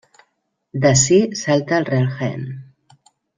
[0.85, 2.49] D'ací salta al Real Jaén.